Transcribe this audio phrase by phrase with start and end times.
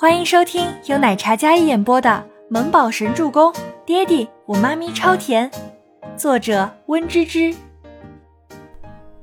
[0.00, 2.08] 欢迎收听由奶茶嘉一演播的
[2.48, 3.52] 《萌宝神助攻》，
[3.84, 5.50] 爹地我妈咪超甜，
[6.16, 7.54] 作者温芝芝。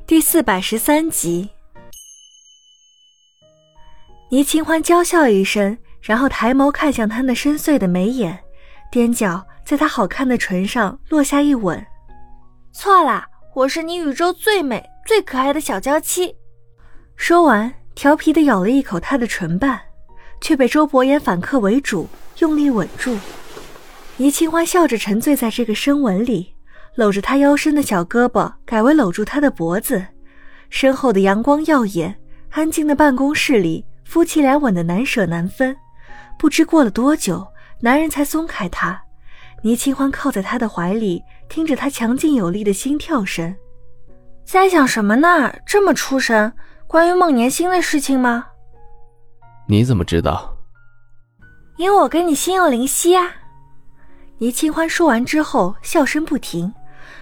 [0.05, 1.49] 第四百十三集。
[4.29, 8.37] 倪清欢娇笑一声，然后抬眸看向他那深邃的眉眼，
[8.91, 11.83] 踮脚在他好看的唇上落下一吻。
[12.71, 16.35] 错啦，我是你宇宙最美最可爱的小娇妻。
[17.15, 19.81] 说完，调皮的咬了一口他的唇瓣，
[20.41, 22.07] 却被周伯言反客为主，
[22.39, 23.17] 用力吻住。
[24.17, 26.53] 倪清欢笑着沉醉在这个深吻里，
[26.95, 30.05] 搂着他腰身的小胳膊改为搂住他的脖子。
[30.69, 32.15] 身后的阳光耀眼，
[32.49, 33.85] 安静的办公室里。
[34.03, 35.75] 夫妻俩吻得难舍难分，
[36.39, 37.45] 不知过了多久，
[37.81, 39.01] 男人才松开她。
[39.63, 43.53] 倪清欢靠在他的怀里，听着他强劲有力的心跳声，
[44.45, 45.53] 在想什么呢？
[45.65, 46.53] 这么出神？
[46.87, 48.45] 关于孟年星的事情吗？
[49.67, 50.57] 你怎么知道？
[51.77, 53.31] 因为我跟你心有灵犀啊！
[54.39, 56.73] 倪清欢说完之后，笑声不停，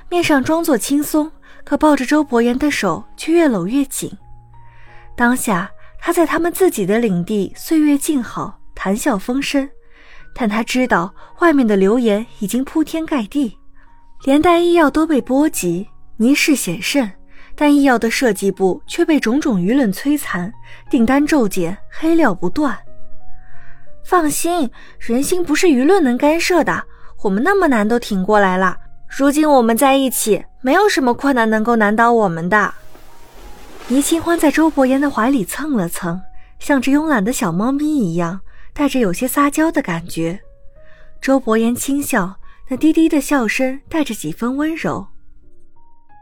[0.09, 1.31] 面上装作轻松，
[1.63, 4.11] 可抱着周伯言的手却越搂越紧。
[5.15, 5.69] 当下。
[5.97, 9.67] 他在他们自己的领地，岁月静好，谈笑风生。
[10.35, 13.57] 但他知道外面的流言已经铺天盖地，
[14.23, 17.09] 连带医药都被波及，倪氏险胜，
[17.55, 20.51] 但医药的设计部却被种种舆论摧残，
[20.89, 22.77] 订单骤减，黑料不断。
[24.03, 26.83] 放心，人心不是舆论能干涉的，
[27.23, 28.77] 我们那么难都挺过来了。
[29.07, 32.73] 如今我们在一起，没有什么困难能够难倒我们的。
[33.87, 36.21] 倪清欢在周伯言的怀里蹭了蹭，
[36.59, 38.41] 像只慵懒的小猫咪一样，
[38.73, 40.39] 带着有些撒娇的感觉。
[41.21, 42.35] 周伯言轻笑，
[42.67, 45.07] 那低低的笑声带着几分温柔。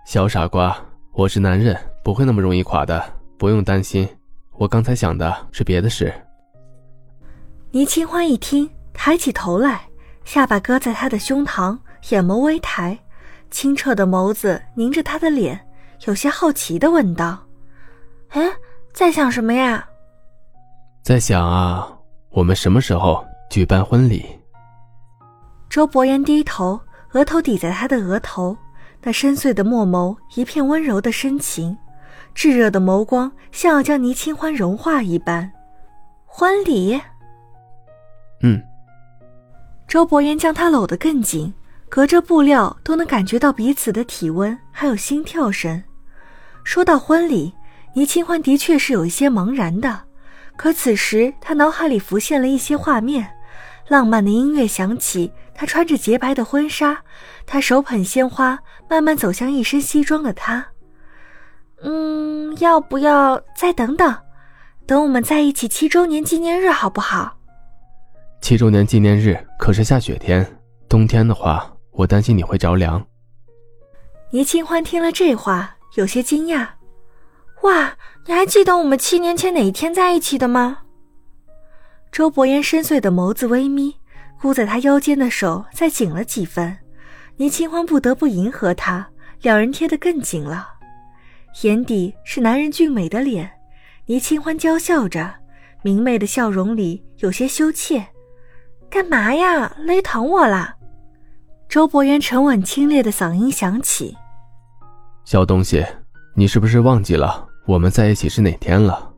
[0.05, 0.77] 小傻瓜，
[1.15, 3.03] 我是男人，不会那么容易垮的，
[3.37, 4.07] 不用担心。
[4.53, 6.11] 我刚才想的是别的事。
[7.69, 9.81] 倪清欢一听，抬起头来，
[10.25, 11.77] 下巴搁在他的胸膛，
[12.09, 12.97] 眼眸微抬，
[13.51, 15.59] 清澈的眸子凝着他的脸，
[16.07, 17.37] 有些好奇的问道。
[18.29, 18.41] 哎，
[18.91, 19.87] 在想什么呀？
[21.03, 21.95] 在想啊，
[22.31, 24.25] 我们什么时候举办婚礼？
[25.69, 26.79] 周伯言低头，
[27.11, 28.57] 额头抵在他的额头，
[29.03, 31.77] 那深邃的墨眸一片温柔的深情，
[32.33, 35.51] 炙热的眸光像要将倪清欢融化一般。
[36.25, 36.99] 婚礼？
[38.41, 38.61] 嗯。
[39.87, 41.53] 周伯言将他搂得更紧，
[41.89, 45.83] 隔着布料都能感觉到彼此的体温，还有心跳声。
[46.63, 47.53] 说到婚礼。
[47.95, 50.01] 倪清欢的确是有一些茫然的，
[50.55, 53.35] 可此时他脑海里浮现了一些画面，
[53.93, 56.97] 浪漫的音乐响起，她穿着洁白的婚纱，
[57.45, 58.57] 她手捧鲜花，
[58.89, 60.65] 慢慢走向一身西装的他。
[61.83, 64.17] 嗯，要不要再等等，
[64.87, 67.37] 等我们在一起七周年纪念日好不好？
[68.41, 70.43] 七周年纪念日可是下雪天，
[70.89, 73.05] 冬天的话，我担心你会着凉。
[74.31, 76.67] 倪清欢听了这话，有些惊讶。
[77.61, 80.79] 哇，你还记得我们七年前哪一天在一起的吗？
[82.13, 83.95] 周伯言深邃的眸子微眯，
[84.39, 86.77] 箍在他腰间的手再紧了几分。
[87.37, 89.07] 倪清欢不得不迎合他，
[89.41, 90.69] 两人贴得更紧了。
[91.63, 93.49] 眼底是男人俊美的脸，
[94.05, 95.33] 倪清欢娇笑着，
[95.81, 98.05] 明媚的笑容里有些羞怯。
[98.91, 99.75] 干嘛呀？
[99.79, 100.75] 勒疼我啦？
[101.67, 104.15] 周伯言沉稳清冽的嗓音响起
[105.25, 105.83] ：“小东西，
[106.35, 109.11] 你是不是忘记了？”我们在一起是哪天了？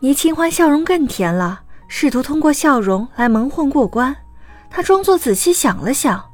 [0.00, 4.16] 倪清欢笑容更甜了，试图通过笑容来蒙混过关。
[4.70, 6.30] 他装作仔细想了想，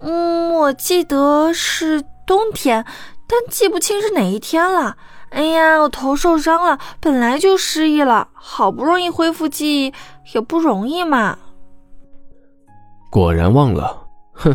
[0.00, 2.84] 嗯，我记得是冬天，
[3.26, 4.98] 但记不清是哪一天了。
[5.30, 9.94] 哎呀，我头受伤了，本来就失忆了，好不容易恢复记忆
[10.34, 11.38] 也不容易嘛。
[13.10, 14.54] 果然忘了，哼。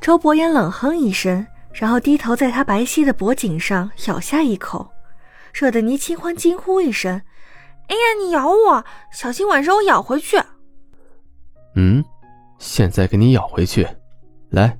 [0.00, 1.46] 周伯言冷哼一声。
[1.74, 4.90] 然后低头在他白皙的脖颈上咬下一口，
[5.54, 7.22] 惹得倪清欢惊呼一声
[7.92, 10.40] ：“哎呀，你咬我，小心晚上我咬回去。
[11.76, 12.02] ”“嗯，
[12.58, 13.86] 现在给你咬回去，
[14.48, 14.78] 来。”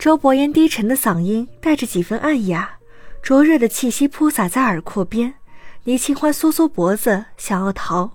[0.00, 2.78] 周伯言低沉的嗓音带着几分暗哑，
[3.20, 5.34] 灼热的气息扑洒在耳廓边。
[5.82, 8.10] 倪清欢缩缩脖子想要逃，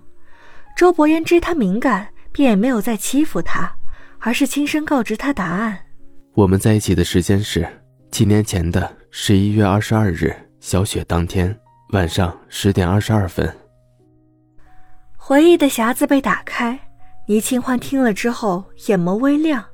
[0.75, 3.71] 周伯言知他敏感，便也没有再欺负他，
[4.17, 5.77] 而是轻声告知他答案。
[6.33, 7.67] 我们在一起的时间是
[8.09, 11.55] 七年前的十一月二十二日小雪当天
[11.89, 13.55] 晚上十点二十二分。
[15.17, 16.79] 回忆的匣子被打开，
[17.27, 19.65] 倪清欢听了之后眼眸微亮。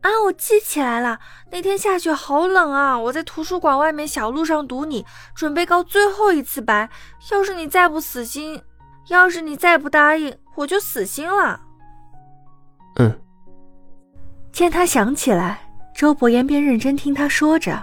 [0.00, 1.18] 啊，我记起来了，
[1.50, 2.96] 那天下雪好冷啊！
[2.96, 5.04] 我在图书馆外面小路上堵你，
[5.34, 6.88] 准备告最后一次白。
[7.32, 8.62] 要是你再不死心，
[9.08, 11.60] 要是你再不答应，我就死心了。
[12.98, 13.20] 嗯。
[14.52, 17.82] 见他想起来，周伯言便认真听他说着。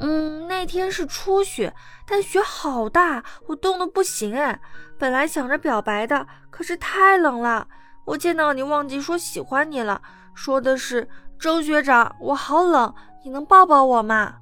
[0.00, 1.72] 嗯，那天是初雪，
[2.06, 4.60] 但雪好大，我冻得不行哎。
[4.98, 7.66] 本来想着表白的，可是太冷了。
[8.04, 10.02] 我见到你忘记说喜欢你了，
[10.34, 11.08] 说的是
[11.38, 12.94] 周学长，我好冷，
[13.24, 14.34] 你能抱抱我吗？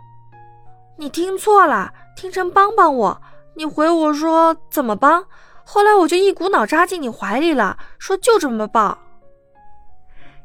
[0.97, 3.23] 你听错了，听成帮帮我。
[3.55, 5.27] 你回我说怎么帮？
[5.65, 8.99] 后来我就一股脑扎进你怀里了，说就这么抱。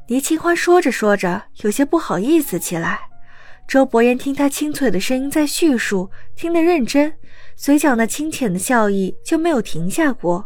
[0.06, 3.07] 倪清欢说着说着，有些不好意思起来。
[3.68, 7.14] 周伯言听他清脆的声音在叙述，听得认真，
[7.54, 10.42] 嘴角那清浅的笑意就没有停下过。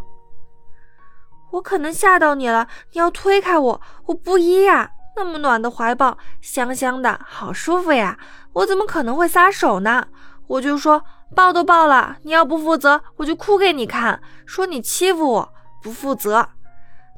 [1.53, 4.91] 我可能吓到你了，你要推开我，我不依呀。
[5.15, 8.19] 那么暖的怀抱，香香的，好舒服呀，
[8.55, 10.09] 我怎么可能会撒手呢？
[10.49, 11.05] 我就说
[11.37, 16.49] 抱都抱了，你要不负责，我就哭给你看，说你欺负我，不负责。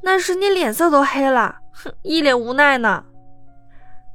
[0.03, 3.07] 那时你脸色都黑了，哼，一脸无奈呢。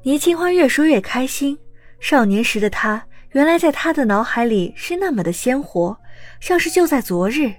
[0.04, 1.58] 倪清欢越说越开心。
[2.00, 5.98] 少年时的他，原来在他的脑海里是那么的鲜活，
[6.40, 7.52] 像是就在昨日。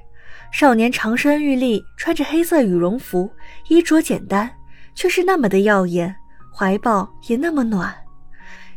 [0.52, 3.31] 少年长身玉立，穿着黑色羽绒服，
[3.69, 4.50] 衣着简单，
[4.94, 6.14] 却是那么的耀眼，
[6.52, 7.94] 怀抱也那么暖，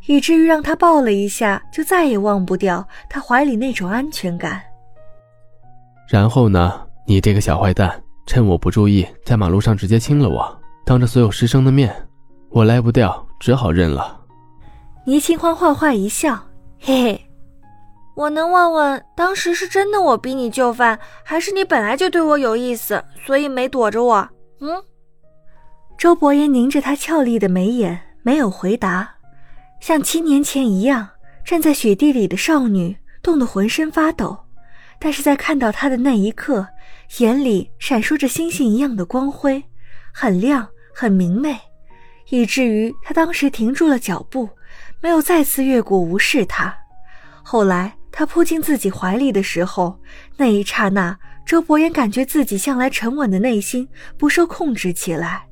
[0.06, 4.62] 以至于让他抱了一下，就再也忘不掉他怀里那种安全感。
[6.08, 6.80] 然后呢？
[7.06, 11.94] 你这个小坏蛋，趁我不注意，在马路上直接亲了我，当着所有师生的面，
[12.50, 14.23] 我赖不掉，只好认了。
[15.06, 16.34] 倪清欢坏坏一笑，
[16.80, 17.22] 嘿嘿，
[18.16, 24.30] 我能问问，当时是真的我逼你就范，还是你本来就对我有意思，所以没躲着我？
[24.62, 24.82] 嗯。
[25.98, 29.14] 周伯言凝着他俏丽的眉眼，没有回答，
[29.82, 31.10] 像七年前一样，
[31.44, 34.38] 站在雪地里的少女冻得浑身发抖，
[35.00, 36.66] 但是在看到他的那一刻，
[37.18, 39.62] 眼里闪烁着星星一样的光辉，
[40.14, 40.66] 很亮，
[40.96, 41.60] 很明媚，
[42.30, 44.48] 以至于他当时停住了脚步。
[45.04, 46.74] 没有再次越过无视他。
[47.44, 50.00] 后来他扑进自己怀里的时候，
[50.38, 53.86] 那一刹那，周伯言感觉自己向来沉稳的内心
[54.18, 55.46] 不受控制起来。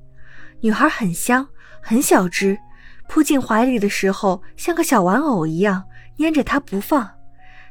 [0.61, 1.45] 女孩很香，
[1.81, 2.57] 很小只，
[3.09, 5.83] 扑进怀里的时候像个小玩偶一样
[6.17, 7.11] 粘着他不放。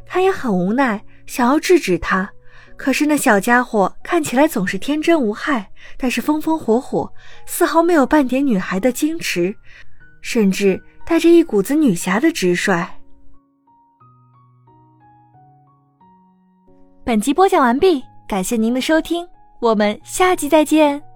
[0.04, 2.28] 他也很无奈，想要制止他，
[2.76, 7.10] 可是那小家伙看起来总是天真无害，但是风风火火，
[7.46, 9.56] 丝毫没有半点女孩的矜持，
[10.20, 10.80] 甚至。
[11.10, 12.86] 带着一股子女侠的直率。
[17.02, 19.26] 本集播讲完毕，感谢您的收听，
[19.58, 21.09] 我们下集再见。